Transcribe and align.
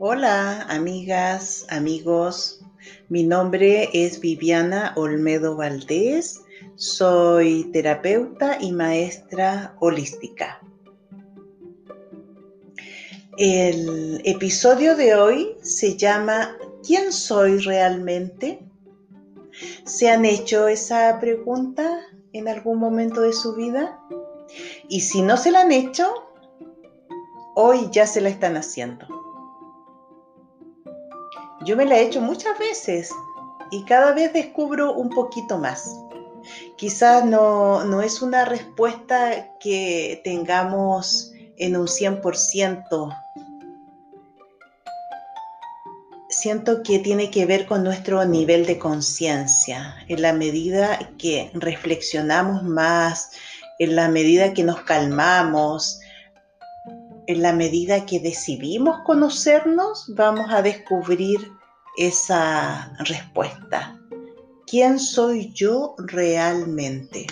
Hola, 0.00 0.62
amigas, 0.68 1.66
amigos. 1.70 2.60
Mi 3.08 3.24
nombre 3.24 3.90
es 3.92 4.20
Viviana 4.20 4.92
Olmedo 4.94 5.56
Valdés. 5.56 6.40
Soy 6.76 7.68
terapeuta 7.72 8.58
y 8.60 8.70
maestra 8.70 9.74
holística. 9.80 10.60
El 13.38 14.22
episodio 14.24 14.94
de 14.94 15.16
hoy 15.16 15.56
se 15.62 15.96
llama 15.96 16.56
¿Quién 16.86 17.12
soy 17.12 17.58
realmente? 17.58 18.60
¿Se 19.84 20.10
han 20.10 20.24
hecho 20.24 20.68
esa 20.68 21.18
pregunta 21.18 22.02
en 22.32 22.46
algún 22.46 22.78
momento 22.78 23.22
de 23.22 23.32
su 23.32 23.56
vida? 23.56 23.98
Y 24.88 25.00
si 25.00 25.22
no 25.22 25.36
se 25.36 25.50
la 25.50 25.62
han 25.62 25.72
hecho, 25.72 26.14
hoy 27.56 27.88
ya 27.90 28.06
se 28.06 28.20
la 28.20 28.28
están 28.28 28.56
haciendo. 28.56 29.17
Yo 31.68 31.76
me 31.76 31.84
la 31.84 31.98
he 31.98 32.06
hecho 32.06 32.22
muchas 32.22 32.58
veces 32.58 33.10
y 33.70 33.84
cada 33.84 34.14
vez 34.14 34.32
descubro 34.32 34.94
un 34.94 35.10
poquito 35.10 35.58
más. 35.58 36.00
Quizás 36.78 37.26
no, 37.26 37.84
no 37.84 38.00
es 38.00 38.22
una 38.22 38.46
respuesta 38.46 39.52
que 39.60 40.18
tengamos 40.24 41.30
en 41.58 41.76
un 41.76 41.86
100%. 41.86 43.22
Siento 46.30 46.82
que 46.82 47.00
tiene 47.00 47.30
que 47.30 47.44
ver 47.44 47.66
con 47.66 47.84
nuestro 47.84 48.24
nivel 48.24 48.64
de 48.64 48.78
conciencia. 48.78 49.94
En 50.08 50.22
la 50.22 50.32
medida 50.32 50.98
que 51.18 51.50
reflexionamos 51.52 52.62
más, 52.62 53.32
en 53.78 53.94
la 53.94 54.08
medida 54.08 54.54
que 54.54 54.64
nos 54.64 54.80
calmamos, 54.84 56.00
en 57.26 57.42
la 57.42 57.52
medida 57.52 58.06
que 58.06 58.20
decidimos 58.20 59.00
conocernos, 59.04 60.06
vamos 60.14 60.50
a 60.50 60.62
descubrir 60.62 61.57
esa 61.98 62.94
respuesta. 63.00 64.00
¿Quién 64.66 65.00
soy 65.00 65.52
yo 65.52 65.96
realmente? 65.98 67.26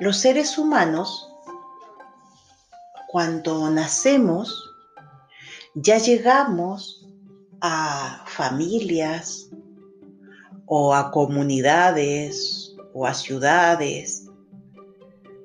Los 0.00 0.16
seres 0.16 0.56
humanos, 0.56 1.28
cuando 3.08 3.70
nacemos, 3.70 4.74
ya 5.74 5.98
llegamos 5.98 7.06
a 7.60 8.24
familias 8.26 9.50
o 10.66 10.94
a 10.94 11.10
comunidades 11.10 12.74
o 12.94 13.06
a 13.06 13.12
ciudades 13.12 14.24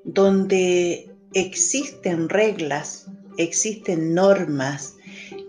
donde 0.05 1.13
existen 1.33 2.29
reglas, 2.29 3.07
existen 3.37 4.13
normas, 4.13 4.95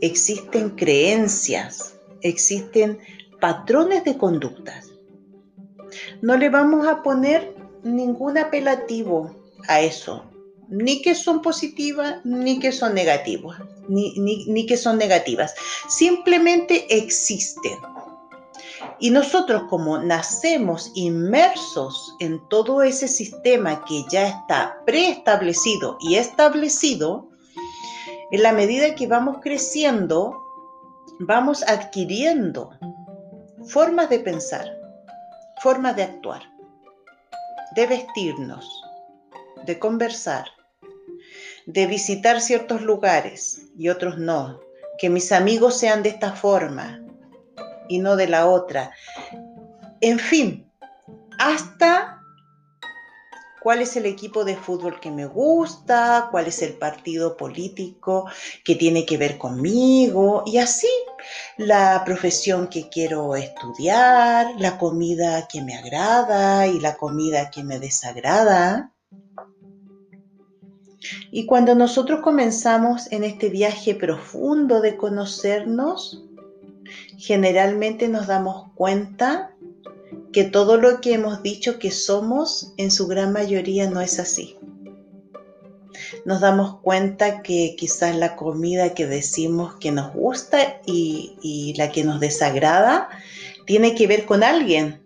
existen 0.01 0.71
creencias, 0.71 1.95
existen 2.23 2.99
patrones 3.41 4.05
de 4.05 4.17
conductas. 4.17 4.91
No 6.23 6.37
le 6.37 6.49
vamos 6.49 6.87
a 6.87 7.03
poner 7.03 7.55
ningún 7.83 8.39
apelativo 8.39 9.35
a 9.69 9.81
eso, 9.81 10.25
ni 10.69 11.03
que 11.03 11.15
son 11.15 11.43
positivas, 11.43 12.21
ni 12.25 12.59
que 12.61 12.73
son 12.73 12.95
negativas, 12.95 13.61
ni, 13.89 14.15
ni 14.17 14.67
que 14.67 14.77
son 14.77 14.99
negativas. 14.99 15.55
Simplemente 15.89 16.87
existen. 16.97 17.79
Y 18.99 19.11
nosotros 19.11 19.63
como 19.69 19.99
nacemos 19.99 20.93
inmersos 20.95 22.15
en 22.21 22.41
todo 22.49 22.83
ese 22.83 23.09
sistema 23.09 23.83
que 23.87 24.05
ya 24.11 24.29
está 24.29 24.83
preestablecido 24.85 25.97
y 26.01 26.17
establecido, 26.17 27.30
en 28.31 28.43
la 28.43 28.53
medida 28.53 28.95
que 28.95 29.07
vamos 29.07 29.39
creciendo, 29.43 30.37
vamos 31.19 31.63
adquiriendo 31.65 32.71
formas 33.67 34.09
de 34.09 34.21
pensar, 34.21 34.67
formas 35.63 35.97
de 35.97 36.05
actuar, 36.05 36.43
de 37.75 37.87
vestirnos, 37.87 38.83
de 39.67 39.79
conversar, 39.79 40.47
de 41.67 41.87
visitar 41.87 42.41
ciertos 42.41 42.83
lugares 42.83 43.63
y 43.77 43.89
otros 43.89 44.19
no, 44.19 44.61
que 44.99 45.11
mis 45.11 45.33
amigos 45.33 45.77
sean 45.77 46.03
de 46.03 46.11
esta 46.11 46.33
forma 46.33 47.01
y 47.89 47.99
no 47.99 48.17
de 48.17 48.29
la 48.29 48.47
otra. 48.47 48.93
En 50.01 50.19
fin, 50.19 50.71
hasta 51.39 52.20
cuál 53.61 53.83
es 53.83 53.97
el 53.97 54.07
equipo 54.07 54.45
de 54.45 54.57
fútbol 54.57 54.99
que 55.01 55.11
me 55.11 55.27
gusta, 55.27 56.29
cuál 56.31 56.47
es 56.47 56.63
el 56.63 56.75
partido 56.75 57.37
político 57.37 58.27
que 58.65 58.75
tiene 58.75 59.05
que 59.05 59.17
ver 59.17 59.39
conmigo 59.39 60.43
y 60.47 60.59
así 60.59 60.89
la 61.57 62.03
profesión 62.05 62.69
que 62.69 62.89
quiero 62.89 63.37
estudiar, 63.37 64.55
la 64.59 64.79
comida 64.79 65.47
que 65.47 65.63
me 65.63 65.77
agrada 65.77 66.67
y 66.67 66.81
la 66.81 66.97
comida 66.97 67.51
que 67.51 67.63
me 67.63 67.79
desagrada. 67.79 68.93
Y 71.31 71.47
cuando 71.47 71.75
nosotros 71.75 72.21
comenzamos 72.21 73.11
en 73.13 73.25
este 73.25 73.49
viaje 73.49 73.95
profundo 73.95 74.81
de 74.81 74.97
conocernos, 74.97 76.25
generalmente 77.19 78.09
nos 78.09 78.27
damos 78.27 78.73
cuenta 78.75 79.50
que 80.33 80.45
todo 80.45 80.77
lo 80.77 81.01
que 81.01 81.15
hemos 81.15 81.43
dicho 81.43 81.79
que 81.79 81.91
somos 81.91 82.73
en 82.77 82.91
su 82.91 83.07
gran 83.07 83.33
mayoría 83.33 83.91
no 83.91 84.01
es 84.01 84.19
así. 84.21 84.57
Nos 86.25 86.41
damos 86.41 86.81
cuenta 86.81 87.43
que 87.43 87.75
quizás 87.77 88.15
la 88.15 88.37
comida 88.37 88.95
que 88.95 89.07
decimos 89.07 89.77
que 89.77 89.91
nos 89.91 90.13
gusta 90.13 90.81
y, 90.87 91.75
la 91.77 91.91
que 91.91 92.05
nos 92.05 92.21
desagrada 92.21 93.09
tiene 93.67 93.95
que 93.95 94.07
ver 94.07 94.27
con 94.27 94.43
alguien. 94.43 95.03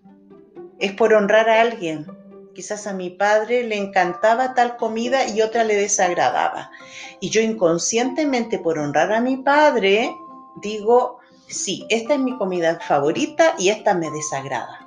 Es 0.78 0.92
por 0.92 1.14
honrar 1.14 1.48
a 1.48 1.60
alguien. 1.60 2.06
Quizás 2.54 2.86
a 2.86 2.92
mi 2.92 3.10
padre 3.10 3.64
le 3.64 3.76
encantaba 3.76 4.54
tal 4.54 4.76
comida 4.76 5.26
y 5.26 5.40
otra 5.42 5.64
le 5.64 5.74
desagradaba. 5.74 6.70
Y 7.20 7.30
yo 7.30 7.40
inconscientemente 7.40 8.58
por 8.58 8.78
honrar 8.78 9.12
a 9.12 9.20
mi 9.20 9.38
padre 9.38 10.14
digo, 10.62 11.18
sí, 11.48 11.84
esta 11.88 12.14
es 12.14 12.20
mi 12.20 12.36
comida 12.36 12.78
favorita 12.80 13.54
y 13.58 13.70
esta 13.70 13.94
me 13.94 14.10
desagrada. 14.10 14.83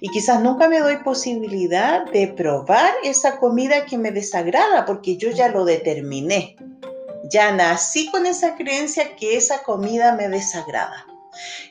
Y 0.00 0.08
quizás 0.08 0.42
nunca 0.42 0.68
me 0.68 0.80
doy 0.80 0.96
posibilidad 0.98 2.10
de 2.10 2.28
probar 2.28 2.92
esa 3.04 3.38
comida 3.38 3.84
que 3.84 3.98
me 3.98 4.10
desagrada 4.10 4.84
porque 4.86 5.16
yo 5.16 5.30
ya 5.30 5.48
lo 5.48 5.64
determiné. 5.64 6.56
Ya 7.30 7.52
nací 7.52 8.10
con 8.10 8.26
esa 8.26 8.56
creencia 8.56 9.16
que 9.16 9.36
esa 9.36 9.62
comida 9.62 10.14
me 10.14 10.28
desagrada. 10.28 11.06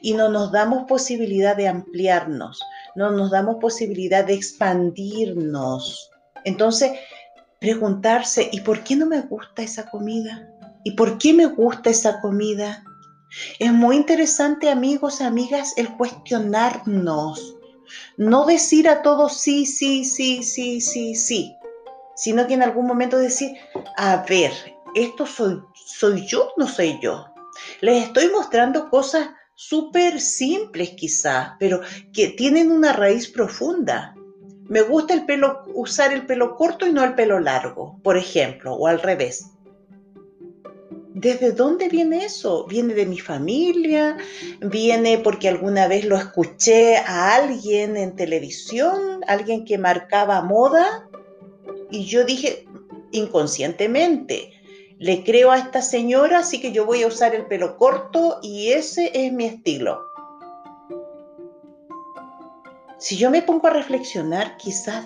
Y 0.01 0.13
no 0.13 0.29
nos 0.29 0.51
damos 0.51 0.83
posibilidad 0.87 1.55
de 1.55 1.67
ampliarnos, 1.67 2.61
no 2.95 3.09
nos 3.11 3.31
damos 3.31 3.55
posibilidad 3.59 4.23
de 4.23 4.35
expandirnos. 4.35 6.11
Entonces, 6.43 6.91
preguntarse, 7.59 8.47
¿y 8.51 8.61
por 8.61 8.83
qué 8.83 8.95
no 8.95 9.07
me 9.07 9.21
gusta 9.21 9.63
esa 9.63 9.89
comida? 9.89 10.47
¿Y 10.83 10.91
por 10.91 11.17
qué 11.17 11.33
me 11.33 11.47
gusta 11.47 11.89
esa 11.89 12.21
comida? 12.21 12.83
Es 13.57 13.73
muy 13.73 13.95
interesante, 13.95 14.69
amigos, 14.69 15.19
amigas, 15.19 15.73
el 15.77 15.89
cuestionarnos 15.97 17.54
no 18.17 18.45
decir 18.45 18.87
a 18.89 19.01
todos 19.01 19.37
sí, 19.39 19.65
sí, 19.65 20.05
sí, 20.05 20.43
sí, 20.43 20.81
sí, 20.81 21.15
sí, 21.15 21.55
sino 22.15 22.47
que 22.47 22.53
en 22.53 22.63
algún 22.63 22.87
momento 22.87 23.17
decir, 23.17 23.51
a 23.97 24.25
ver, 24.27 24.51
esto 24.95 25.25
soy, 25.25 25.61
soy 25.73 26.25
yo, 26.27 26.53
no 26.57 26.67
soy 26.67 26.99
yo. 27.01 27.25
Les 27.81 28.05
estoy 28.05 28.29
mostrando 28.29 28.89
cosas 28.89 29.29
súper 29.55 30.19
simples 30.19 30.91
quizás, 30.97 31.51
pero 31.59 31.81
que 32.13 32.29
tienen 32.29 32.71
una 32.71 32.93
raíz 32.93 33.29
profunda. 33.29 34.13
Me 34.67 34.81
gusta 34.81 35.13
el 35.13 35.25
pelo, 35.25 35.63
usar 35.73 36.11
el 36.11 36.25
pelo 36.25 36.55
corto 36.55 36.87
y 36.87 36.91
no 36.91 37.03
el 37.03 37.15
pelo 37.15 37.39
largo, 37.39 37.99
por 38.03 38.17
ejemplo, 38.17 38.73
o 38.73 38.87
al 38.87 39.01
revés. 39.01 39.54
¿Desde 41.15 41.53
dónde 41.53 41.87
viene 41.87 42.25
eso? 42.25 42.65
¿Viene 42.67 42.93
de 42.93 43.05
mi 43.05 43.19
familia? 43.19 44.17
¿Viene 44.59 45.17
porque 45.17 45.47
alguna 45.47 45.87
vez 45.87 46.03
lo 46.03 46.17
escuché 46.17 46.97
a 46.97 47.35
alguien 47.35 47.95
en 47.95 48.17
televisión? 48.17 49.21
¿Alguien 49.25 49.63
que 49.63 49.77
marcaba 49.77 50.41
moda? 50.41 51.07
Y 51.89 52.03
yo 52.03 52.25
dije 52.25 52.65
inconscientemente, 53.11 54.51
le 54.99 55.23
creo 55.23 55.51
a 55.51 55.57
esta 55.57 55.81
señora, 55.81 56.39
así 56.39 56.59
que 56.59 56.73
yo 56.73 56.85
voy 56.85 57.03
a 57.03 57.07
usar 57.07 57.33
el 57.33 57.45
pelo 57.45 57.77
corto 57.77 58.39
y 58.43 58.73
ese 58.73 59.09
es 59.13 59.31
mi 59.31 59.45
estilo. 59.45 60.01
Si 62.99 63.15
yo 63.15 63.31
me 63.31 63.41
pongo 63.41 63.67
a 63.67 63.69
reflexionar, 63.69 64.57
quizás 64.57 65.05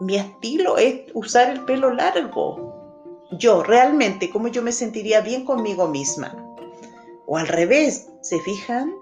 mi 0.00 0.16
estilo 0.16 0.76
es 0.76 1.02
usar 1.14 1.50
el 1.50 1.64
pelo 1.66 1.94
largo 1.94 2.71
yo 3.38 3.62
realmente, 3.62 4.30
cómo 4.30 4.48
yo 4.48 4.62
me 4.62 4.72
sentiría 4.72 5.20
bien 5.20 5.44
conmigo 5.44 5.88
misma. 5.88 6.36
O 7.26 7.36
al 7.36 7.48
revés, 7.48 8.08
¿se 8.20 8.38
fijan? 8.40 8.92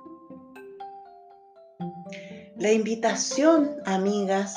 La 2.57 2.73
invitación, 2.73 3.71
amigas, 3.87 4.57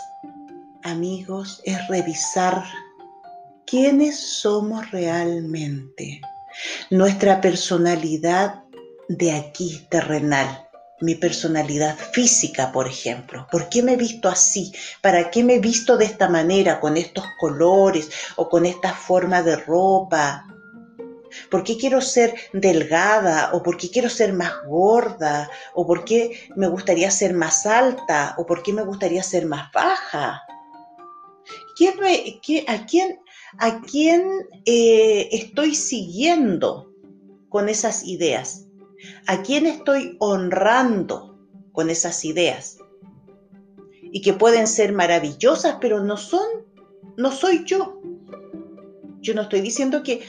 amigos, 0.84 1.62
es 1.64 1.88
revisar 1.88 2.64
quiénes 3.66 4.20
somos 4.20 4.92
realmente, 4.92 6.22
nuestra 6.90 7.42
personalidad 7.42 8.64
de 9.08 9.32
aquí, 9.32 9.88
terrenal, 9.90 10.68
mi 11.02 11.16
personalidad 11.16 11.98
física, 11.98 12.72
por 12.72 12.88
ejemplo. 12.88 13.48
¿Por 13.52 13.70
qué 13.70 13.84
me 13.84 13.94
he 13.94 13.98
visto 13.98 14.30
así? 14.30 14.72
¿Para 15.02 15.30
qué 15.30 15.44
me 15.44 15.56
he 15.56 15.60
visto 15.60 15.98
de 15.98 16.06
esta 16.06 16.30
manera, 16.30 16.80
con 16.80 16.98
estos 16.98 17.26
colores 17.40 18.10
o 18.36 18.48
con 18.50 18.66
esta 18.66 18.94
forma 18.94 19.42
de 19.42 19.56
ropa? 19.58 20.46
¿Por 21.50 21.64
qué 21.64 21.78
quiero 21.78 22.02
ser 22.02 22.34
delgada? 22.54 23.52
¿O 23.54 23.64
por 23.64 23.78
qué 23.78 23.90
quiero 23.90 24.10
ser 24.10 24.34
más 24.34 24.54
gorda? 24.66 25.50
¿O 25.74 25.86
por 25.86 26.06
qué 26.06 26.50
me 26.56 26.68
gustaría 26.68 27.10
ser 27.12 27.34
más 27.34 27.66
alta? 27.66 28.36
¿O 28.38 28.46
por 28.46 28.64
qué 28.64 28.74
me 28.74 28.84
gustaría 28.84 29.24
ser 29.24 29.46
más 29.46 29.72
baja? 29.72 30.42
a 32.68 32.86
quién, 32.86 33.20
a 33.58 33.82
quién 33.82 34.24
eh, 34.66 35.30
estoy 35.32 35.76
siguiendo 35.76 36.92
con 37.50 37.68
esas 37.68 38.04
ideas? 38.04 38.68
¿A 39.28 39.42
quién 39.42 39.66
estoy 39.66 40.16
honrando 40.20 41.38
con 41.72 41.90
esas 41.90 42.24
ideas? 42.26 42.78
Y 44.02 44.22
que 44.22 44.34
pueden 44.34 44.68
ser 44.68 44.94
maravillosas, 44.94 45.78
pero 45.82 46.02
no 46.02 46.18
son, 46.18 46.46
no 47.18 47.32
soy 47.32 47.64
yo. 47.66 48.00
Yo 49.22 49.34
no 49.34 49.44
estoy 49.44 49.62
diciendo 49.62 50.04
que, 50.04 50.22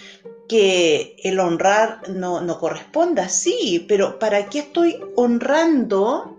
que 0.48 1.16
el 1.22 1.40
honrar 1.40 2.08
no, 2.08 2.40
no 2.40 2.58
corresponda, 2.58 3.28
sí, 3.28 3.84
pero 3.88 4.18
¿para 4.18 4.46
qué 4.46 4.60
estoy 4.60 5.00
honrando 5.16 6.38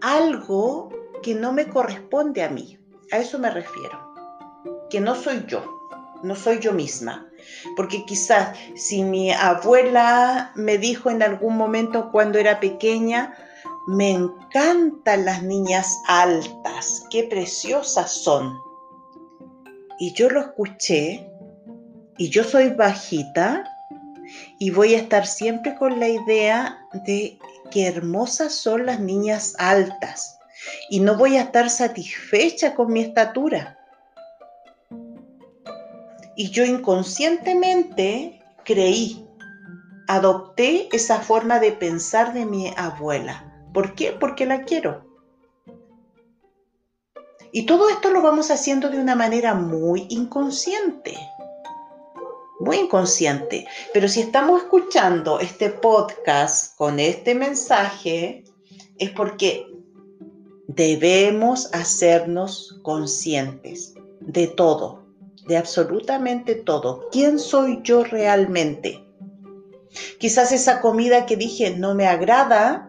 algo 0.00 0.90
que 1.22 1.34
no 1.34 1.52
me 1.52 1.68
corresponde 1.68 2.42
a 2.42 2.48
mí? 2.48 2.78
A 3.12 3.18
eso 3.18 3.38
me 3.38 3.50
refiero. 3.50 4.14
Que 4.90 5.00
no 5.00 5.14
soy 5.14 5.44
yo, 5.46 5.62
no 6.22 6.34
soy 6.34 6.58
yo 6.58 6.72
misma. 6.72 7.28
Porque 7.76 8.04
quizás 8.04 8.56
si 8.74 9.02
mi 9.02 9.32
abuela 9.32 10.52
me 10.54 10.78
dijo 10.78 11.10
en 11.10 11.22
algún 11.22 11.56
momento 11.56 12.10
cuando 12.10 12.38
era 12.38 12.60
pequeña, 12.60 13.34
me 13.86 14.10
encantan 14.10 15.24
las 15.24 15.42
niñas 15.42 16.02
altas, 16.08 17.04
qué 17.10 17.24
preciosas 17.24 18.10
son. 18.10 18.58
Y 19.98 20.12
yo 20.14 20.28
lo 20.28 20.40
escuché 20.40 21.30
y 22.18 22.28
yo 22.28 22.44
soy 22.44 22.70
bajita 22.70 23.64
y 24.58 24.70
voy 24.70 24.94
a 24.94 24.98
estar 24.98 25.26
siempre 25.26 25.74
con 25.76 26.00
la 26.00 26.08
idea 26.08 26.78
de 27.06 27.38
qué 27.70 27.86
hermosas 27.86 28.54
son 28.54 28.86
las 28.86 29.00
niñas 29.00 29.54
altas 29.58 30.38
y 30.90 31.00
no 31.00 31.16
voy 31.16 31.36
a 31.36 31.42
estar 31.42 31.70
satisfecha 31.70 32.74
con 32.74 32.92
mi 32.92 33.00
estatura. 33.00 33.75
Y 36.36 36.50
yo 36.50 36.64
inconscientemente 36.66 38.42
creí, 38.64 39.26
adopté 40.06 40.88
esa 40.92 41.20
forma 41.20 41.58
de 41.58 41.72
pensar 41.72 42.34
de 42.34 42.44
mi 42.44 42.72
abuela. 42.76 43.66
¿Por 43.72 43.94
qué? 43.94 44.12
Porque 44.12 44.44
la 44.44 44.62
quiero. 44.64 45.06
Y 47.52 47.64
todo 47.64 47.88
esto 47.88 48.10
lo 48.10 48.20
vamos 48.20 48.50
haciendo 48.50 48.90
de 48.90 48.98
una 48.98 49.14
manera 49.14 49.54
muy 49.54 50.06
inconsciente. 50.10 51.16
Muy 52.60 52.76
inconsciente. 52.76 53.66
Pero 53.94 54.06
si 54.06 54.20
estamos 54.20 54.62
escuchando 54.62 55.40
este 55.40 55.70
podcast 55.70 56.76
con 56.76 57.00
este 57.00 57.34
mensaje, 57.34 58.44
es 58.98 59.10
porque 59.10 59.66
debemos 60.68 61.72
hacernos 61.72 62.78
conscientes 62.82 63.94
de 64.20 64.48
todo 64.48 65.05
de 65.46 65.56
absolutamente 65.56 66.54
todo. 66.54 67.08
¿Quién 67.10 67.38
soy 67.38 67.80
yo 67.82 68.04
realmente? 68.04 69.02
Quizás 70.18 70.52
esa 70.52 70.80
comida 70.80 71.26
que 71.26 71.36
dije 71.36 71.70
no 71.70 71.94
me 71.94 72.06
agrada, 72.06 72.88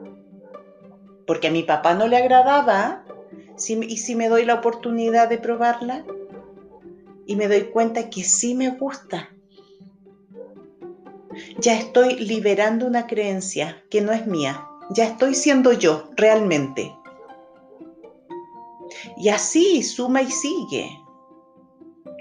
porque 1.26 1.48
a 1.48 1.52
mi 1.52 1.64
papá 1.64 1.94
no 1.94 2.08
le 2.08 2.18
agradaba, 2.18 3.04
y 3.56 3.98
si 3.98 4.16
me 4.16 4.30
doy 4.30 4.46
la 4.46 4.56
oportunidad 4.56 5.30
de 5.30 5.38
probarla, 5.38 6.06
y 7.26 7.36
me 7.36 7.48
doy 7.48 7.64
cuenta 7.64 8.10
que 8.10 8.24
sí 8.24 8.56
me 8.56 8.70
gusta, 8.70 9.30
ya 11.60 11.76
estoy 11.78 12.16
liberando 12.16 12.88
una 12.88 13.06
creencia 13.06 13.84
que 13.90 14.02
no 14.02 14.12
es 14.14 14.26
mía, 14.26 14.68
ya 14.92 15.06
estoy 15.06 15.36
siendo 15.36 15.74
yo 15.74 16.10
realmente. 16.16 16.94
Y 19.18 19.30
así 19.30 19.84
suma 19.84 20.22
y 20.22 20.32
sigue 20.32 20.90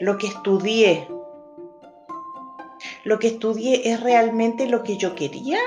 lo 0.00 0.18
que 0.18 0.26
estudié, 0.26 1.08
lo 3.04 3.18
que 3.18 3.28
estudié 3.28 3.88
es 3.90 4.00
realmente 4.00 4.66
lo 4.66 4.82
que 4.82 4.96
yo 4.96 5.14
quería? 5.14 5.58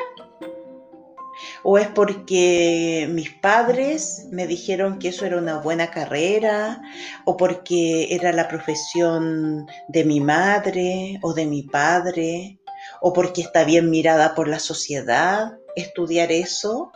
¿O 1.64 1.78
es 1.78 1.88
porque 1.88 3.08
mis 3.12 3.32
padres 3.32 4.28
me 4.32 4.46
dijeron 4.46 5.00
que 5.00 5.10
eso 5.10 5.26
era 5.26 5.38
una 5.38 5.60
buena 5.60 5.90
carrera? 5.90 6.82
¿O 7.26 7.38
porque 7.38 8.14
era 8.14 8.34
la 8.34 8.48
profesión 8.48 9.68
de 9.88 10.04
mi 10.04 10.20
madre 10.20 11.20
o 11.22 11.34
de 11.34 11.46
mi 11.46 11.64
padre? 11.64 12.60
¿O 13.02 13.14
porque 13.14 13.42
está 13.42 13.64
bien 13.64 13.90
mirada 13.90 14.36
por 14.36 14.48
la 14.48 14.60
sociedad 14.60 15.54
estudiar 15.76 16.32
eso? 16.32 16.92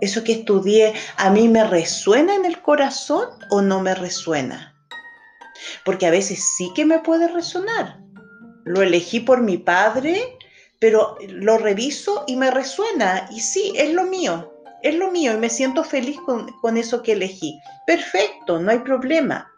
¿Eso 0.00 0.24
que 0.24 0.32
estudié 0.32 0.94
a 1.16 1.30
mí 1.30 1.48
me 1.48 1.64
resuena 1.64 2.34
en 2.34 2.44
el 2.44 2.60
corazón 2.60 3.28
o 3.50 3.62
no 3.62 3.80
me 3.80 3.94
resuena? 3.94 4.71
Porque 5.84 6.06
a 6.06 6.10
veces 6.10 6.42
sí 6.56 6.70
que 6.74 6.84
me 6.84 7.00
puede 7.00 7.28
resonar. 7.28 8.00
Lo 8.64 8.82
elegí 8.82 9.20
por 9.20 9.40
mi 9.40 9.58
padre, 9.58 10.38
pero 10.78 11.16
lo 11.28 11.58
reviso 11.58 12.24
y 12.26 12.36
me 12.36 12.50
resuena 12.50 13.28
y 13.30 13.40
sí, 13.40 13.72
es 13.76 13.92
lo 13.92 14.04
mío, 14.04 14.52
es 14.82 14.94
lo 14.96 15.10
mío 15.10 15.34
y 15.34 15.38
me 15.38 15.50
siento 15.50 15.84
feliz 15.84 16.18
con, 16.20 16.50
con 16.60 16.76
eso 16.76 17.02
que 17.02 17.12
elegí. 17.12 17.58
Perfecto, 17.86 18.60
no 18.60 18.70
hay 18.70 18.80
problema. 18.80 19.50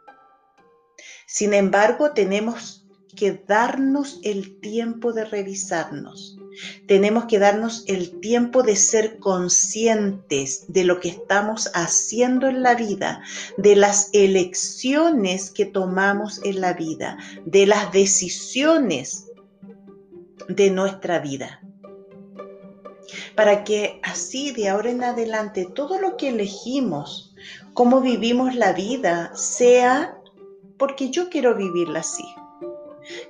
Sin 1.26 1.54
embargo, 1.54 2.12
tenemos 2.12 2.86
que 3.16 3.42
darnos 3.46 4.20
el 4.22 4.60
tiempo 4.60 5.12
de 5.12 5.24
revisarnos. 5.24 6.38
Tenemos 6.86 7.24
que 7.24 7.38
darnos 7.38 7.84
el 7.86 8.20
tiempo 8.20 8.62
de 8.62 8.76
ser 8.76 9.18
conscientes 9.18 10.64
de 10.68 10.84
lo 10.84 11.00
que 11.00 11.08
estamos 11.08 11.70
haciendo 11.74 12.46
en 12.48 12.62
la 12.62 12.74
vida, 12.74 13.22
de 13.56 13.76
las 13.76 14.10
elecciones 14.12 15.50
que 15.50 15.66
tomamos 15.66 16.40
en 16.44 16.60
la 16.60 16.72
vida, 16.72 17.18
de 17.44 17.66
las 17.66 17.92
decisiones 17.92 19.26
de 20.48 20.70
nuestra 20.70 21.18
vida. 21.18 21.60
Para 23.34 23.64
que 23.64 24.00
así 24.02 24.52
de 24.52 24.68
ahora 24.68 24.90
en 24.90 25.02
adelante 25.02 25.68
todo 25.74 26.00
lo 26.00 26.16
que 26.16 26.28
elegimos, 26.28 27.34
cómo 27.72 28.00
vivimos 28.00 28.54
la 28.54 28.72
vida, 28.72 29.34
sea 29.34 30.18
porque 30.78 31.10
yo 31.10 31.28
quiero 31.28 31.54
vivirla 31.54 32.00
así 32.00 32.24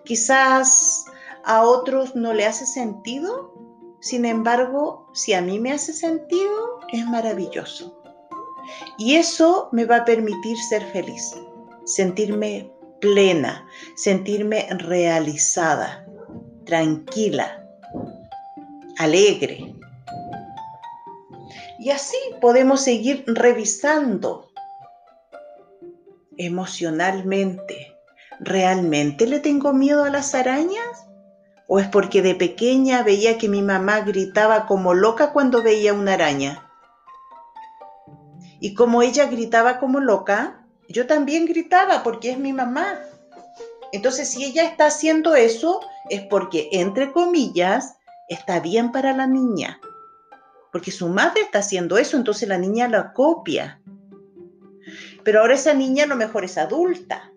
Quizás 0.04 1.03
a 1.44 1.62
otros 1.62 2.14
no 2.14 2.32
le 2.32 2.46
hace 2.46 2.66
sentido, 2.66 3.52
sin 4.00 4.24
embargo, 4.24 5.10
si 5.14 5.32
a 5.34 5.40
mí 5.40 5.58
me 5.58 5.72
hace 5.72 5.92
sentido, 5.92 6.80
es 6.92 7.06
maravilloso. 7.06 8.00
Y 8.98 9.16
eso 9.16 9.68
me 9.72 9.84
va 9.84 9.98
a 9.98 10.04
permitir 10.04 10.56
ser 10.58 10.82
feliz, 10.92 11.34
sentirme 11.84 12.70
plena, 13.00 13.66
sentirme 13.96 14.66
realizada, 14.78 16.06
tranquila, 16.64 17.62
alegre. 18.98 19.74
Y 21.78 21.90
así 21.90 22.16
podemos 22.40 22.80
seguir 22.80 23.24
revisando 23.26 24.48
emocionalmente 26.36 27.94
¿realmente 28.40 29.26
le 29.26 29.40
tengo 29.40 29.72
miedo 29.72 30.04
a 30.04 30.10
las 30.10 30.34
arañas? 30.34 31.03
¿O 31.66 31.78
es 31.78 31.88
porque 31.88 32.20
de 32.20 32.34
pequeña 32.34 33.02
veía 33.02 33.38
que 33.38 33.48
mi 33.48 33.62
mamá 33.62 34.00
gritaba 34.00 34.66
como 34.66 34.92
loca 34.92 35.32
cuando 35.32 35.62
veía 35.62 35.94
una 35.94 36.14
araña? 36.14 36.70
Y 38.60 38.74
como 38.74 39.02
ella 39.02 39.26
gritaba 39.26 39.78
como 39.78 40.00
loca, 40.00 40.66
yo 40.88 41.06
también 41.06 41.46
gritaba 41.46 42.02
porque 42.02 42.30
es 42.30 42.38
mi 42.38 42.52
mamá. 42.52 42.98
Entonces, 43.92 44.30
si 44.30 44.44
ella 44.44 44.64
está 44.64 44.86
haciendo 44.86 45.34
eso, 45.34 45.80
es 46.10 46.22
porque, 46.22 46.68
entre 46.72 47.12
comillas, 47.12 47.96
está 48.28 48.60
bien 48.60 48.92
para 48.92 49.12
la 49.12 49.26
niña. 49.26 49.80
Porque 50.72 50.90
su 50.90 51.08
madre 51.08 51.42
está 51.42 51.60
haciendo 51.60 51.96
eso, 51.96 52.16
entonces 52.16 52.48
la 52.48 52.58
niña 52.58 52.88
la 52.88 53.12
copia. 53.12 53.80
Pero 55.22 55.40
ahora 55.40 55.54
esa 55.54 55.72
niña 55.72 56.04
a 56.04 56.08
lo 56.08 56.16
mejor 56.16 56.44
es 56.44 56.58
adulta 56.58 57.33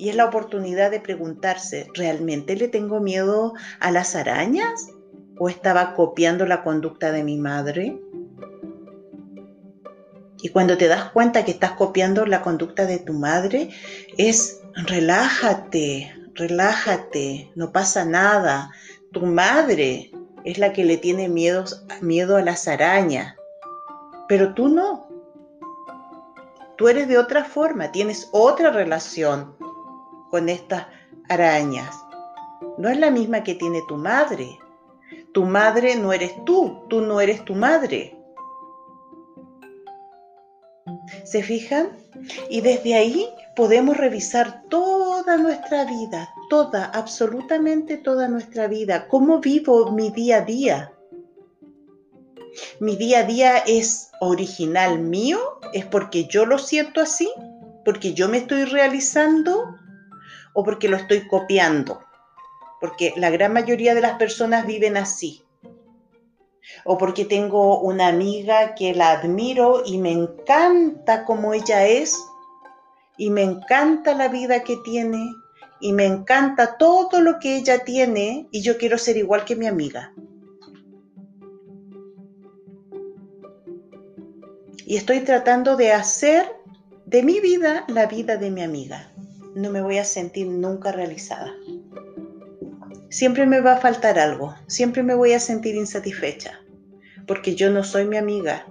y 0.00 0.08
es 0.08 0.16
la 0.16 0.24
oportunidad 0.24 0.90
de 0.90 0.98
preguntarse, 0.98 1.86
¿realmente 1.92 2.56
le 2.56 2.68
tengo 2.68 3.00
miedo 3.00 3.52
a 3.80 3.90
las 3.90 4.16
arañas? 4.16 4.88
¿O 5.38 5.50
estaba 5.50 5.92
copiando 5.94 6.46
la 6.46 6.62
conducta 6.62 7.12
de 7.12 7.22
mi 7.22 7.36
madre? 7.36 8.00
Y 10.42 10.48
cuando 10.48 10.78
te 10.78 10.88
das 10.88 11.10
cuenta 11.10 11.44
que 11.44 11.50
estás 11.50 11.72
copiando 11.72 12.24
la 12.24 12.40
conducta 12.40 12.86
de 12.86 12.98
tu 12.98 13.12
madre, 13.12 13.68
es 14.16 14.62
relájate, 14.72 16.10
relájate, 16.32 17.52
no 17.54 17.70
pasa 17.70 18.06
nada. 18.06 18.70
Tu 19.12 19.26
madre 19.26 20.12
es 20.44 20.56
la 20.56 20.72
que 20.72 20.86
le 20.86 20.96
tiene 20.96 21.28
miedo, 21.28 21.66
miedo 22.00 22.38
a 22.38 22.42
las 22.42 22.66
arañas, 22.68 23.34
pero 24.28 24.54
tú 24.54 24.70
no. 24.70 25.10
Tú 26.78 26.88
eres 26.88 27.06
de 27.06 27.18
otra 27.18 27.44
forma, 27.44 27.92
tienes 27.92 28.30
otra 28.32 28.70
relación 28.70 29.60
con 30.30 30.48
estas 30.48 30.86
arañas. 31.28 31.94
No 32.78 32.88
es 32.88 32.98
la 32.98 33.10
misma 33.10 33.42
que 33.42 33.54
tiene 33.54 33.82
tu 33.88 33.96
madre. 33.96 34.58
Tu 35.32 35.44
madre 35.44 35.96
no 35.96 36.12
eres 36.12 36.32
tú, 36.44 36.84
tú 36.88 37.00
no 37.00 37.20
eres 37.20 37.44
tu 37.44 37.54
madre. 37.54 38.16
¿Se 41.24 41.42
fijan? 41.42 41.90
Y 42.48 42.60
desde 42.60 42.94
ahí 42.94 43.28
podemos 43.56 43.96
revisar 43.96 44.62
toda 44.68 45.36
nuestra 45.36 45.84
vida, 45.84 46.32
toda, 46.48 46.86
absolutamente 46.86 47.96
toda 47.96 48.28
nuestra 48.28 48.66
vida. 48.66 49.06
¿Cómo 49.08 49.38
vivo 49.38 49.92
mi 49.92 50.10
día 50.10 50.38
a 50.38 50.40
día? 50.42 50.92
Mi 52.80 52.96
día 52.96 53.20
a 53.20 53.24
día 53.24 53.58
es 53.58 54.10
original 54.20 54.98
mío, 54.98 55.38
es 55.72 55.86
porque 55.86 56.24
yo 56.24 56.46
lo 56.46 56.58
siento 56.58 57.00
así, 57.00 57.30
porque 57.84 58.12
yo 58.12 58.28
me 58.28 58.38
estoy 58.38 58.64
realizando 58.64 59.76
o 60.52 60.64
porque 60.64 60.88
lo 60.88 60.96
estoy 60.96 61.26
copiando. 61.26 62.00
Porque 62.80 63.12
la 63.16 63.30
gran 63.30 63.52
mayoría 63.52 63.94
de 63.94 64.00
las 64.00 64.18
personas 64.18 64.66
viven 64.66 64.96
así, 64.96 65.44
o 66.84 66.96
porque 66.96 67.24
tengo 67.24 67.80
una 67.80 68.08
amiga 68.08 68.74
que 68.74 68.94
la 68.94 69.12
admiro 69.12 69.82
y 69.84 69.98
me 69.98 70.12
encanta 70.12 71.24
como 71.24 71.52
ella 71.52 71.86
es, 71.86 72.16
y 73.18 73.30
me 73.30 73.42
encanta 73.42 74.14
la 74.14 74.28
vida 74.28 74.64
que 74.64 74.76
tiene, 74.78 75.30
y 75.80 75.92
me 75.92 76.06
encanta 76.06 76.78
todo 76.78 77.20
lo 77.20 77.38
que 77.38 77.56
ella 77.56 77.84
tiene, 77.84 78.48
y 78.50 78.62
yo 78.62 78.78
quiero 78.78 78.98
ser 78.98 79.16
igual 79.16 79.44
que 79.44 79.56
mi 79.56 79.66
amiga. 79.66 80.12
Y 84.86 84.96
estoy 84.96 85.20
tratando 85.20 85.76
de 85.76 85.92
hacer 85.92 86.50
de 87.06 87.22
mi 87.22 87.40
vida 87.40 87.84
la 87.88 88.06
vida 88.06 88.36
de 88.36 88.50
mi 88.50 88.62
amiga. 88.62 89.12
No 89.54 89.70
me 89.70 89.82
voy 89.82 89.98
a 89.98 90.04
sentir 90.04 90.46
nunca 90.46 90.92
realizada 90.92 91.52
siempre 93.10 93.44
me 93.44 93.60
va 93.60 93.72
a 93.72 93.76
faltar 93.76 94.18
algo, 94.18 94.54
siempre 94.66 95.02
me 95.02 95.14
voy 95.14 95.32
a 95.32 95.40
sentir 95.40 95.74
insatisfecha, 95.74 96.60
porque 97.26 97.54
yo 97.54 97.70
no 97.70 97.84
soy 97.84 98.06
mi 98.06 98.16
amiga. 98.16 98.66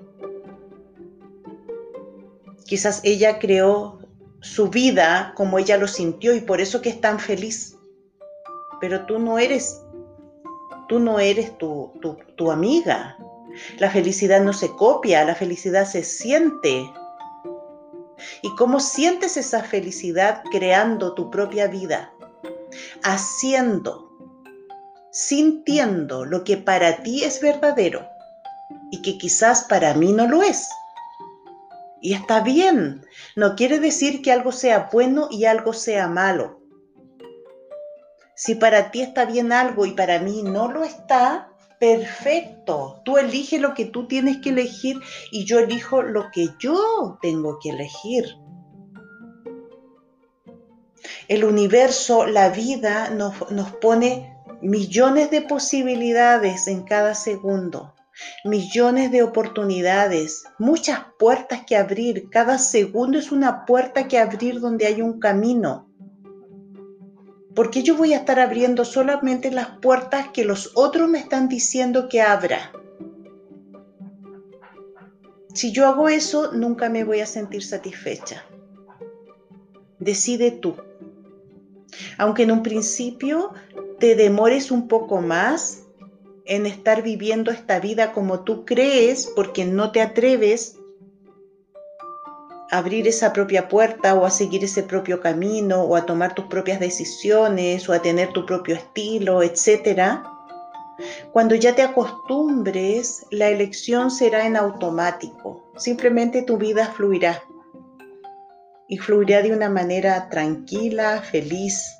Quizás 2.65 3.01
ella 3.03 3.37
creó 3.39 3.99
su 4.41 4.69
vida 4.69 5.33
como 5.35 5.59
ella 5.59 5.77
lo 5.77 5.87
sintió 5.87 6.33
y 6.33 6.41
por 6.41 6.61
eso 6.61 6.81
que 6.81 6.89
es 6.89 7.01
tan 7.01 7.19
feliz. 7.19 7.75
Pero 8.79 9.05
tú 9.05 9.19
no 9.19 9.37
eres, 9.37 9.81
tú 10.87 10.99
no 10.99 11.19
eres 11.19 11.57
tu, 11.57 11.91
tu, 12.01 12.17
tu 12.37 12.51
amiga. 12.51 13.17
La 13.79 13.89
felicidad 13.89 14.41
no 14.41 14.53
se 14.53 14.69
copia, 14.69 15.25
la 15.25 15.35
felicidad 15.35 15.85
se 15.85 16.03
siente. 16.03 16.89
¿Y 18.41 18.55
cómo 18.55 18.79
sientes 18.79 19.37
esa 19.37 19.63
felicidad 19.63 20.43
creando 20.51 21.13
tu 21.13 21.29
propia 21.29 21.67
vida? 21.67 22.11
Haciendo 23.03 24.09
sintiendo 25.11 26.25
lo 26.25 26.43
que 26.43 26.57
para 26.57 27.01
ti 27.03 27.23
es 27.23 27.41
verdadero 27.41 28.07
y 28.91 29.01
que 29.01 29.17
quizás 29.17 29.63
para 29.63 29.93
mí 29.93 30.13
no 30.13 30.27
lo 30.27 30.43
es. 30.43 30.69
Y 32.01 32.13
está 32.13 32.41
bien, 32.41 33.05
no 33.35 33.55
quiere 33.55 33.79
decir 33.79 34.21
que 34.21 34.31
algo 34.31 34.51
sea 34.51 34.89
bueno 34.91 35.27
y 35.29 35.45
algo 35.45 35.73
sea 35.73 36.07
malo. 36.07 36.61
Si 38.35 38.55
para 38.55 38.91
ti 38.91 39.01
está 39.01 39.25
bien 39.25 39.51
algo 39.51 39.85
y 39.85 39.91
para 39.91 40.19
mí 40.19 40.43
no 40.43 40.71
lo 40.71 40.85
está, 40.85 41.51
perfecto. 41.79 43.01
Tú 43.05 43.17
eliges 43.17 43.61
lo 43.61 43.73
que 43.73 43.85
tú 43.85 44.07
tienes 44.07 44.37
que 44.37 44.49
elegir 44.49 44.97
y 45.31 45.45
yo 45.45 45.59
elijo 45.59 46.01
lo 46.01 46.29
que 46.31 46.49
yo 46.59 47.17
tengo 47.21 47.57
que 47.59 47.69
elegir. 47.69 48.25
El 51.27 51.45
universo, 51.45 52.25
la 52.25 52.49
vida 52.49 53.09
nos, 53.09 53.49
nos 53.51 53.71
pone 53.71 54.35
millones 54.61 55.31
de 55.31 55.41
posibilidades 55.41 56.67
en 56.67 56.83
cada 56.83 57.15
segundo, 57.15 57.95
millones 58.43 59.11
de 59.11 59.23
oportunidades, 59.23 60.43
muchas 60.57 61.01
puertas 61.17 61.61
que 61.65 61.77
abrir. 61.77 62.29
Cada 62.29 62.57
segundo 62.57 63.17
es 63.17 63.31
una 63.31 63.65
puerta 63.65 64.07
que 64.07 64.19
abrir 64.19 64.59
donde 64.59 64.85
hay 64.87 65.01
un 65.01 65.19
camino. 65.19 65.88
¿Por 67.55 67.71
qué 67.71 67.83
yo 67.83 67.95
voy 67.95 68.13
a 68.13 68.17
estar 68.17 68.39
abriendo 68.39 68.85
solamente 68.85 69.51
las 69.51 69.79
puertas 69.79 70.29
que 70.29 70.45
los 70.45 70.71
otros 70.75 71.09
me 71.09 71.19
están 71.19 71.49
diciendo 71.49 72.07
que 72.07 72.21
abra? 72.21 72.71
Si 75.53 75.71
yo 75.71 75.87
hago 75.87 76.07
eso, 76.09 76.51
nunca 76.53 76.89
me 76.89 77.03
voy 77.03 77.19
a 77.19 77.25
sentir 77.25 77.63
satisfecha. 77.63 78.45
Decide 79.99 80.51
tú. 80.51 80.75
Aunque 82.17 82.43
en 82.43 82.51
un 82.51 82.63
principio 82.63 83.51
te 83.99 84.15
demores 84.15 84.71
un 84.71 84.87
poco 84.87 85.19
más 85.19 85.83
en 86.45 86.65
estar 86.65 87.03
viviendo 87.03 87.51
esta 87.51 87.79
vida 87.79 88.11
como 88.11 88.43
tú 88.43 88.63
crees 88.65 89.27
porque 89.35 89.65
no 89.65 89.91
te 89.91 90.01
atreves 90.01 90.78
abrir 92.71 93.07
esa 93.07 93.33
propia 93.33 93.67
puerta 93.67 94.13
o 94.15 94.25
a 94.25 94.29
seguir 94.29 94.63
ese 94.63 94.83
propio 94.83 95.21
camino 95.21 95.83
o 95.83 95.95
a 95.95 96.05
tomar 96.05 96.35
tus 96.35 96.45
propias 96.45 96.79
decisiones 96.79 97.89
o 97.89 97.93
a 97.93 98.01
tener 98.01 98.31
tu 98.33 98.45
propio 98.45 98.75
estilo, 98.75 99.41
etcétera. 99.41 100.23
Cuando 101.31 101.55
ya 101.55 101.75
te 101.75 101.81
acostumbres, 101.81 103.25
la 103.31 103.49
elección 103.49 104.11
será 104.11 104.45
en 104.45 104.57
automático. 104.57 105.71
Simplemente 105.77 106.41
tu 106.43 106.57
vida 106.57 106.87
fluirá. 106.87 107.41
Y 108.87 108.97
fluirá 108.97 109.41
de 109.41 109.53
una 109.53 109.69
manera 109.69 110.29
tranquila, 110.29 111.21
feliz, 111.21 111.95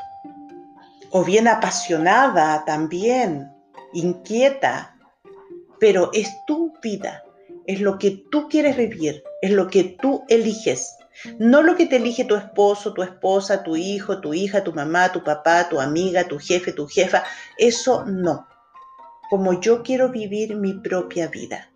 o 1.12 1.24
bien 1.24 1.48
apasionada 1.48 2.64
también, 2.66 3.52
inquieta, 3.94 4.96
pero 5.80 6.10
es 6.14 6.30
tu 6.46 6.74
vida, 6.82 7.24
es 7.70 7.82
lo 7.82 8.00
que 8.00 8.26
tú 8.32 8.50
quieres 8.50 8.78
vivir, 8.78 9.24
es 9.44 9.52
lo 9.52 9.68
que 9.68 9.96
tú 10.02 10.26
eliges. 10.28 10.96
No 11.38 11.62
lo 11.62 11.76
que 11.76 11.86
te 11.86 11.98
elige 11.98 12.26
tu 12.26 12.36
esposo, 12.36 12.96
tu 12.96 13.04
esposa, 13.04 13.62
tu 13.62 13.76
hijo, 13.76 14.22
tu 14.22 14.34
hija, 14.34 14.64
tu 14.64 14.74
mamá, 14.74 15.12
tu 15.12 15.24
papá, 15.24 15.70
tu 15.70 15.80
amiga, 15.80 16.28
tu 16.28 16.40
jefe, 16.40 16.74
tu 16.74 16.88
jefa. 16.88 17.24
Eso 17.60 18.06
no. 18.06 18.48
Como 19.30 19.62
yo 19.62 19.84
quiero 19.84 20.10
vivir 20.10 20.56
mi 20.56 20.74
propia 20.80 21.28
vida. 21.28 21.72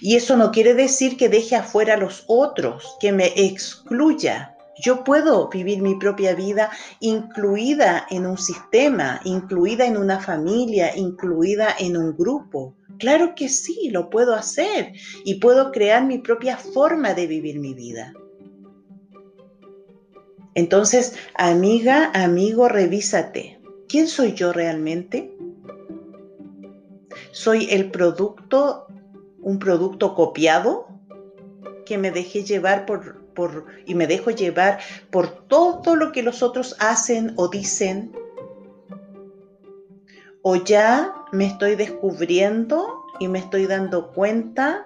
Y 0.00 0.16
eso 0.16 0.38
no 0.38 0.50
quiere 0.50 0.72
decir 0.72 1.18
que 1.18 1.28
deje 1.28 1.54
afuera 1.54 1.94
a 1.94 1.98
los 1.98 2.24
otros, 2.26 2.96
que 2.98 3.12
me 3.12 3.26
excluya. 3.36 4.53
Yo 4.76 5.04
puedo 5.04 5.48
vivir 5.48 5.82
mi 5.82 5.94
propia 5.96 6.34
vida 6.34 6.70
incluida 7.00 8.06
en 8.10 8.26
un 8.26 8.38
sistema, 8.38 9.20
incluida 9.24 9.86
en 9.86 9.96
una 9.96 10.18
familia, 10.18 10.96
incluida 10.96 11.74
en 11.78 11.96
un 11.96 12.16
grupo. 12.16 12.74
Claro 12.98 13.34
que 13.36 13.48
sí, 13.48 13.90
lo 13.90 14.10
puedo 14.10 14.34
hacer 14.34 14.92
y 15.24 15.36
puedo 15.36 15.70
crear 15.70 16.04
mi 16.04 16.18
propia 16.18 16.56
forma 16.56 17.14
de 17.14 17.26
vivir 17.26 17.60
mi 17.60 17.74
vida. 17.74 18.12
Entonces, 20.54 21.14
amiga, 21.34 22.10
amigo, 22.14 22.68
revísate. 22.68 23.60
¿Quién 23.88 24.08
soy 24.08 24.34
yo 24.34 24.52
realmente? 24.52 25.36
¿Soy 27.32 27.68
el 27.70 27.90
producto, 27.90 28.86
un 29.40 29.58
producto 29.58 30.14
copiado 30.14 30.88
que 31.84 31.98
me 31.98 32.10
dejé 32.10 32.44
llevar 32.44 32.86
y 33.86 33.94
me 33.94 34.06
dejo 34.06 34.30
llevar 34.30 34.78
por 35.10 35.46
todo 35.46 35.96
lo 35.96 36.12
que 36.12 36.22
los 36.22 36.42
otros 36.42 36.76
hacen 36.78 37.32
o 37.36 37.48
dicen, 37.48 38.12
o 40.42 40.56
ya 40.56 41.14
me 41.32 41.46
estoy 41.46 41.74
descubriendo 41.74 43.04
y 43.18 43.28
me 43.28 43.38
estoy 43.38 43.66
dando 43.66 44.12
cuenta 44.12 44.84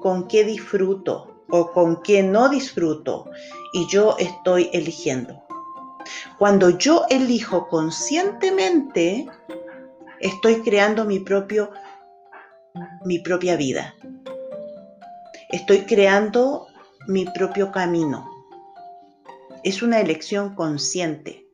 con 0.00 0.26
qué 0.28 0.44
disfruto 0.44 1.42
o 1.48 1.70
con 1.72 2.02
qué 2.02 2.22
no 2.22 2.48
disfruto 2.48 3.24
y 3.72 3.86
yo 3.86 4.16
estoy 4.18 4.68
eligiendo. 4.72 5.42
Cuando 6.38 6.70
yo 6.70 7.04
elijo 7.08 7.68
conscientemente, 7.68 9.26
estoy 10.20 10.62
creando 10.62 11.04
mi 11.04 11.20
propio 11.20 11.70
mi 13.04 13.18
propia 13.20 13.56
vida. 13.56 13.94
Estoy 15.48 15.86
creando 15.86 16.66
mi 17.06 17.24
propio 17.24 17.70
camino. 17.70 18.28
Es 19.64 19.82
una 19.82 20.00
elección 20.00 20.54
consciente. 20.54 21.46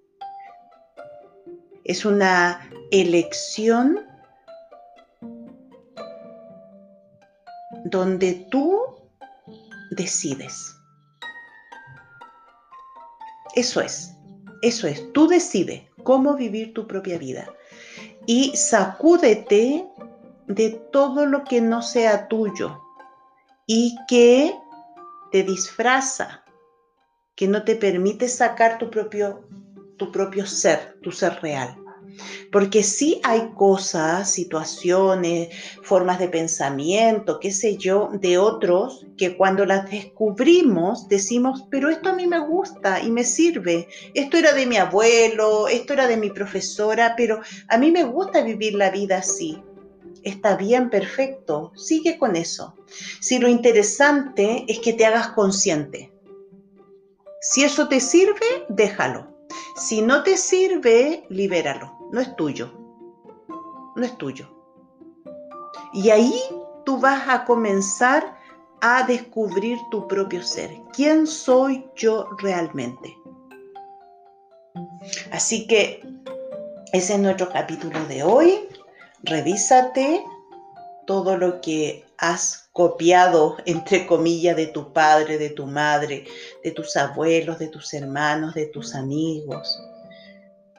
Es 1.85 2.05
una 2.05 2.69
elección 2.91 4.01
donde 7.85 8.47
tú 8.51 8.81
decides. 9.91 10.77
Eso 13.55 13.81
es, 13.81 14.15
eso 14.63 14.87
es, 14.87 15.13
tú 15.13 15.27
decides 15.27 15.83
cómo 16.05 16.35
vivir 16.35 16.73
tu 16.73 16.87
propia 16.87 17.19
vida. 17.19 17.53
Y 18.27 18.57
sacúdete 18.57 19.87
de 20.47 20.71
todo 20.93 21.27
lo 21.27 21.45
que 21.45 21.61
no 21.61 21.83
sea 21.83 22.29
tuyo 22.29 22.81
y 23.67 23.95
que 24.09 24.55
te 25.33 25.43
disfraza, 25.43 26.45
que 27.35 27.49
no 27.49 27.65
te 27.65 27.75
permite 27.75 28.29
sacar 28.29 28.79
tu 28.79 28.91
propio, 28.91 29.49
tu 29.97 30.13
propio 30.13 30.47
ser, 30.47 30.97
tu 31.03 31.11
ser 31.11 31.41
real. 31.41 31.77
Porque 32.51 32.83
sí 32.83 33.21
hay 33.25 33.51
cosas, 33.55 34.31
situaciones, 34.31 35.49
formas 35.83 36.19
de 36.19 36.29
pensamiento, 36.29 37.39
qué 37.41 37.51
sé 37.51 37.77
yo, 37.79 38.11
de 38.13 38.37
otros 38.37 39.07
que 39.17 39.37
cuando 39.37 39.65
las 39.65 39.91
descubrimos 39.91 41.09
decimos, 41.09 41.65
pero 41.71 41.89
esto 41.89 42.11
a 42.11 42.15
mí 42.15 42.27
me 42.27 42.41
gusta 42.41 43.01
y 43.01 43.11
me 43.11 43.25
sirve. 43.25 43.89
Esto 44.13 44.37
era 44.37 44.53
de 44.53 44.67
mi 44.67 44.77
abuelo, 44.77 45.67
esto 45.69 45.95
era 45.95 46.07
de 46.07 46.19
mi 46.19 46.31
profesora, 46.31 47.15
pero 47.17 47.41
a 47.69 47.79
mí 47.79 47.91
me 47.91 48.05
gusta 48.05 48.43
vivir 48.43 48.75
la 48.75 48.91
vida 48.91 49.19
así. 49.19 49.57
Está 50.25 50.57
bien, 50.57 50.91
perfecto, 50.91 51.73
sigue 51.75 52.19
con 52.19 52.37
eso. 52.37 52.75
Si 53.21 53.39
lo 53.39 53.49
interesante 53.49 54.65
es 54.69 54.79
que 54.81 54.93
te 54.93 55.07
hagas 55.07 55.29
consciente. 55.29 56.13
Si 57.41 57.65
eso 57.65 57.89
te 57.89 58.01
sirve, 58.01 58.65
déjalo. 58.69 59.37
Si 59.77 60.03
no 60.03 60.23
te 60.23 60.37
sirve, 60.37 61.25
libéralo 61.29 62.03
no 62.13 62.21
es 62.21 62.37
tuyo. 62.37 62.71
No 63.97 64.05
es 64.05 64.17
tuyo. 64.19 64.49
Y 65.93 66.11
ahí 66.11 66.35
tú 66.85 66.99
vas 66.99 67.29
a 67.29 67.45
comenzar 67.45 68.37
a 68.81 69.05
descubrir 69.05 69.79
tu 69.91 70.07
propio 70.07 70.43
ser. 70.43 70.71
¿Quién 70.93 71.27
soy 71.27 71.85
yo 71.97 72.29
realmente? 72.39 73.17
Así 75.33 75.67
que 75.67 76.03
ese 76.93 77.15
es 77.15 77.21
nuestro 77.21 77.49
capítulo 77.49 78.05
de 78.07 78.23
hoy. 78.23 78.69
Revísate 79.25 80.25
todo 81.07 81.37
lo 81.37 81.61
que 81.61 82.05
has 82.19 82.69
copiado, 82.73 83.57
entre 83.67 84.07
comillas, 84.07 84.57
de 84.57 84.67
tu 84.67 84.93
padre, 84.93 85.39
de 85.39 85.51
tu 85.51 85.67
madre, 85.67 86.25
de 86.63 86.71
tus 86.71 86.97
abuelos, 86.97 87.59
de 87.59 87.69
tus 87.69 87.93
hermanos, 87.95 88.55
de 88.55 88.67
tus 88.67 88.95
amigos. 88.95 89.79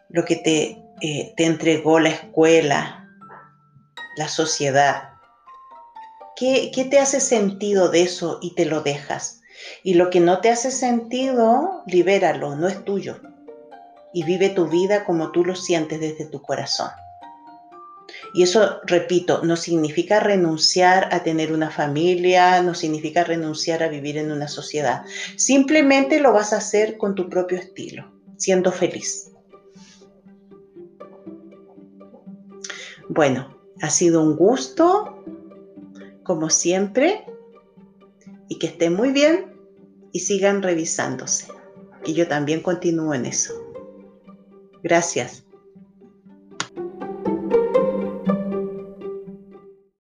Lo 0.10 0.26
que 0.26 0.38
te 0.38 0.84
eh, 1.06 1.34
te 1.36 1.46
entregó 1.46 2.00
la 2.00 2.08
escuela, 2.08 3.10
la 4.16 4.30
sociedad. 4.30 5.10
¿Qué, 6.34 6.72
¿Qué 6.74 6.86
te 6.86 6.98
hace 6.98 7.20
sentido 7.20 7.90
de 7.90 8.04
eso 8.04 8.40
y 8.42 8.56
te 8.56 8.64
lo 8.66 8.80
dejas? 8.80 9.42
Y 9.84 9.96
lo 9.96 10.10
que 10.10 10.22
no 10.22 10.40
te 10.40 10.50
hace 10.50 10.72
sentido, 10.72 11.84
libéralo, 11.88 12.56
no 12.56 12.70
es 12.70 12.86
tuyo. 12.86 13.20
Y 14.14 14.24
vive 14.24 14.48
tu 14.48 14.68
vida 14.68 15.04
como 15.04 15.32
tú 15.32 15.44
lo 15.44 15.56
sientes 15.56 16.00
desde 16.00 16.26
tu 16.26 16.42
corazón. 16.42 16.90
Y 18.34 18.42
eso, 18.42 18.80
repito, 18.86 19.44
no 19.44 19.56
significa 19.56 20.20
renunciar 20.20 21.08
a 21.12 21.22
tener 21.22 21.54
una 21.54 21.70
familia, 21.70 22.62
no 22.64 22.74
significa 22.74 23.24
renunciar 23.24 23.84
a 23.84 23.90
vivir 23.90 24.18
en 24.18 24.32
una 24.32 24.48
sociedad. 24.48 25.04
Simplemente 25.38 26.20
lo 26.20 26.34
vas 26.34 26.52
a 26.52 26.58
hacer 26.58 26.98
con 26.98 27.14
tu 27.14 27.30
propio 27.30 27.60
estilo, 27.60 28.12
siendo 28.38 28.72
feliz. 28.72 29.30
Bueno, 33.08 33.56
ha 33.82 33.92
sido 33.92 34.24
un 34.24 34.36
gusto, 34.36 35.24
como 36.24 36.50
siempre, 36.50 37.26
y 38.48 38.58
que 38.58 38.68
estén 38.68 38.96
muy 38.96 39.12
bien 39.12 39.54
y 40.12 40.22
sigan 40.22 40.64
revisándose. 40.64 41.48
Y 42.04 42.14
yo 42.14 42.28
también 42.28 42.62
continúo 42.62 43.14
en 43.14 43.28
eso. 43.28 43.54
Gracias. 44.82 45.43